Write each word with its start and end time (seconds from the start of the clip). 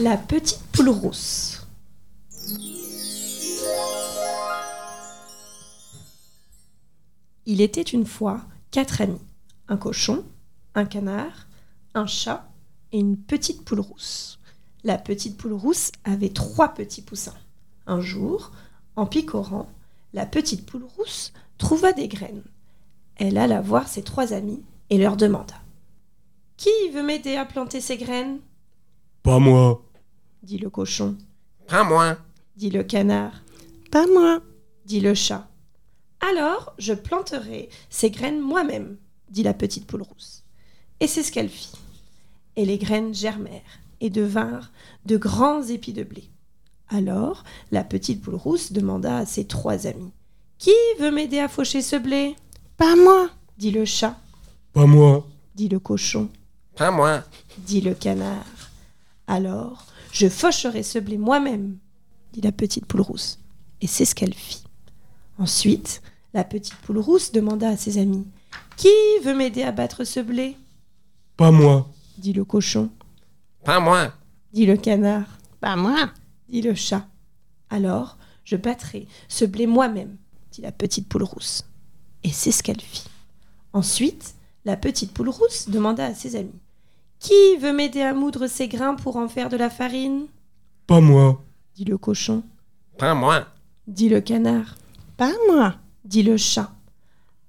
La 0.00 0.16
petite 0.16 0.62
poule 0.70 0.90
rousse. 0.90 1.66
Il 7.46 7.60
était 7.60 7.82
une 7.82 8.06
fois 8.06 8.42
quatre 8.70 9.00
amis. 9.00 9.20
Un 9.66 9.76
cochon, 9.76 10.24
un 10.76 10.84
canard, 10.84 11.48
un 11.94 12.06
chat 12.06 12.48
et 12.92 13.00
une 13.00 13.16
petite 13.16 13.64
poule 13.64 13.80
rousse. 13.80 14.38
La 14.84 14.98
petite 14.98 15.36
poule 15.36 15.54
rousse 15.54 15.90
avait 16.04 16.28
trois 16.28 16.74
petits 16.74 17.02
poussins. 17.02 17.34
Un 17.88 18.00
jour, 18.00 18.52
en 18.94 19.04
picorant, 19.04 19.68
la 20.12 20.26
petite 20.26 20.64
poule 20.64 20.86
rousse 20.96 21.32
trouva 21.58 21.92
des 21.92 22.06
graines. 22.06 22.44
Elle 23.16 23.36
alla 23.36 23.60
voir 23.60 23.88
ses 23.88 24.04
trois 24.04 24.32
amis 24.32 24.62
et 24.90 24.98
leur 24.98 25.16
demanda 25.16 25.56
Qui 26.56 26.70
veut 26.94 27.02
m'aider 27.02 27.34
à 27.34 27.44
planter 27.44 27.80
ces 27.80 27.96
graines? 27.96 28.38
Pas 29.24 29.40
moi. 29.40 29.82
Dit 30.48 30.56
le 30.58 30.70
cochon, 30.70 31.14
Pas 31.66 31.84
moi. 31.84 32.16
dit 32.56 32.70
le 32.70 32.82
canard, 32.82 33.42
Pas 33.90 34.06
moi. 34.06 34.40
dit 34.86 35.00
le 35.00 35.12
chat. 35.14 35.46
Alors 36.26 36.72
je 36.78 36.94
planterai 36.94 37.68
ces 37.90 38.10
graines 38.10 38.40
moi-même, 38.40 38.96
dit 39.30 39.42
la 39.42 39.52
petite 39.52 39.86
poule 39.86 40.00
rousse. 40.02 40.42
Et 41.00 41.06
c'est 41.06 41.22
ce 41.22 41.30
qu'elle 41.32 41.50
fit. 41.50 41.72
Et 42.56 42.64
les 42.64 42.78
graines 42.78 43.14
germèrent 43.14 43.78
et 44.00 44.08
devinrent 44.08 44.70
de 45.04 45.18
grands 45.18 45.62
épis 45.62 45.92
de 45.92 46.02
blé. 46.02 46.24
Alors 46.88 47.44
la 47.70 47.84
petite 47.84 48.22
poule 48.22 48.34
rousse 48.36 48.72
demanda 48.72 49.18
à 49.18 49.26
ses 49.26 49.46
trois 49.46 49.86
amis 49.86 50.12
Qui 50.56 50.72
veut 50.98 51.10
m'aider 51.10 51.40
à 51.40 51.48
faucher 51.48 51.82
ce 51.82 51.96
blé? 51.96 52.34
Pas 52.78 52.96
moi. 52.96 53.28
dit 53.58 53.70
le 53.70 53.84
chat, 53.84 54.16
Pas 54.72 54.86
moi. 54.86 55.26
dit 55.54 55.68
le 55.68 55.78
cochon, 55.78 56.30
Pas 56.74 56.90
moi. 56.90 57.22
dit 57.58 57.82
le 57.82 57.92
canard. 57.94 58.46
Alors 59.28 59.86
je 60.10 60.28
faucherai 60.28 60.82
ce 60.82 60.98
blé 60.98 61.18
moi-même, 61.18 61.76
dit 62.32 62.40
la 62.40 62.50
petite 62.50 62.86
poule 62.86 63.02
rousse. 63.02 63.38
Et 63.80 63.86
c'est 63.86 64.04
ce 64.06 64.14
qu'elle 64.14 64.34
fit. 64.34 64.64
Ensuite, 65.38 66.02
la 66.34 66.42
petite 66.42 66.74
poule 66.76 66.98
rousse 66.98 67.30
demanda 67.30 67.68
à 67.68 67.76
ses 67.76 67.98
amis 67.98 68.26
Qui 68.76 68.88
veut 69.22 69.34
m'aider 69.34 69.62
à 69.62 69.70
battre 69.70 70.02
ce 70.04 70.18
blé? 70.20 70.56
Pas 71.36 71.52
moi. 71.52 71.88
dit 72.16 72.32
le 72.32 72.44
cochon, 72.44 72.90
Pas 73.64 73.78
moi. 73.78 74.12
dit 74.52 74.66
le 74.66 74.76
canard, 74.76 75.26
Pas 75.60 75.76
moi. 75.76 76.10
dit 76.48 76.62
le 76.62 76.74
chat. 76.74 77.06
Alors 77.70 78.16
je 78.44 78.56
battrai 78.56 79.06
ce 79.28 79.44
blé 79.44 79.66
moi-même, 79.66 80.16
dit 80.52 80.62
la 80.62 80.72
petite 80.72 81.06
poule 81.08 81.22
rousse. 81.22 81.64
Et 82.24 82.32
c'est 82.32 82.50
ce 82.50 82.62
qu'elle 82.62 82.80
fit. 82.80 83.04
Ensuite, 83.74 84.34
la 84.64 84.76
petite 84.76 85.12
poule 85.12 85.28
rousse 85.28 85.68
demanda 85.68 86.06
à 86.06 86.14
ses 86.14 86.34
amis 86.34 86.58
Qui 87.20 87.56
veut 87.56 87.72
m'aider 87.72 88.02
à 88.02 88.14
moudre 88.14 88.46
ces 88.46 88.68
grains 88.68 88.94
pour 88.94 89.16
en 89.16 89.28
faire 89.28 89.48
de 89.48 89.56
la 89.56 89.70
farine? 89.70 90.26
Pas 90.86 91.00
moi. 91.00 91.42
dit 91.74 91.84
le 91.84 91.98
cochon, 91.98 92.42
Pas 92.98 93.14
moi. 93.14 93.46
dit 93.86 94.08
le 94.08 94.20
canard, 94.20 94.76
Pas 95.16 95.32
moi. 95.50 95.74
dit 96.04 96.22
le 96.22 96.36
chat. 96.36 96.72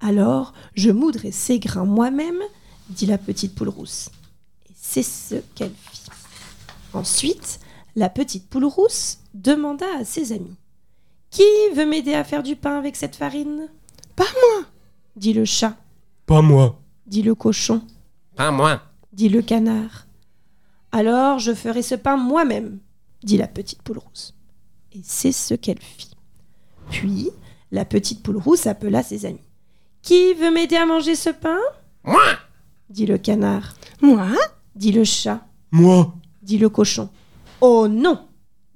Alors 0.00 0.52
je 0.74 0.90
moudrai 0.90 1.32
ces 1.32 1.58
grains 1.58 1.84
moi-même, 1.84 2.40
dit 2.88 3.06
la 3.06 3.18
petite 3.18 3.54
poule 3.54 3.68
rousse. 3.68 4.08
Et 4.70 4.72
c'est 4.74 5.02
ce 5.02 5.36
qu'elle 5.54 5.72
fit. 5.90 6.02
Ensuite, 6.94 7.60
la 7.96 8.08
petite 8.08 8.48
poule 8.48 8.64
rousse 8.64 9.18
demanda 9.34 9.86
à 9.98 10.04
ses 10.04 10.32
amis 10.32 10.56
Qui 11.30 11.42
veut 11.74 11.84
m'aider 11.86 12.14
à 12.14 12.24
faire 12.24 12.42
du 12.42 12.56
pain 12.56 12.78
avec 12.78 12.96
cette 12.96 13.16
farine? 13.16 13.68
Pas 14.16 14.24
moi. 14.24 14.66
dit 15.16 15.32
le 15.34 15.44
chat, 15.44 15.76
Pas 16.26 16.40
moi. 16.42 16.80
dit 17.06 17.22
le 17.22 17.34
cochon, 17.34 17.82
Pas 18.36 18.50
moi. 18.50 18.80
Dit 19.18 19.28
le 19.28 19.42
canard. 19.42 20.06
Alors 20.92 21.40
je 21.40 21.52
ferai 21.52 21.82
ce 21.82 21.96
pain 21.96 22.16
moi-même, 22.16 22.78
dit 23.24 23.36
la 23.36 23.48
petite 23.48 23.82
poule 23.82 23.98
rousse. 23.98 24.32
Et 24.92 25.00
c'est 25.02 25.32
ce 25.32 25.54
qu'elle 25.54 25.80
fit. 25.80 26.12
Puis 26.90 27.30
la 27.72 27.84
petite 27.84 28.22
poule 28.22 28.36
rousse 28.36 28.68
appela 28.68 29.02
ses 29.02 29.26
amis. 29.26 29.40
Qui 30.02 30.34
veut 30.34 30.52
m'aider 30.52 30.76
à 30.76 30.86
manger 30.86 31.16
ce 31.16 31.30
pain? 31.30 31.58
Moi. 32.04 32.22
dit 32.90 33.06
le 33.06 33.18
canard, 33.18 33.74
Moi? 34.00 34.28
dit 34.76 34.92
le 34.92 35.02
chat, 35.02 35.44
Moi. 35.72 36.14
dit 36.42 36.56
le 36.58 36.68
cochon. 36.68 37.08
Oh 37.60 37.88
non 37.88 38.24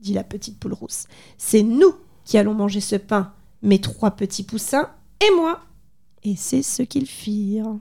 dit 0.00 0.12
la 0.14 0.24
petite 0.24 0.58
poule 0.58 0.72
rousse. 0.74 1.04
C'est 1.38 1.62
nous 1.62 1.94
qui 2.24 2.36
allons 2.36 2.54
manger 2.54 2.80
ce 2.80 2.96
pain, 2.96 3.32
mes 3.62 3.80
trois 3.80 4.10
petits 4.10 4.42
poussins 4.42 4.90
et 5.20 5.30
moi. 5.36 5.60
Et 6.24 6.34
c'est 6.34 6.64
ce 6.64 6.82
qu'ils 6.82 7.06
firent. 7.06 7.76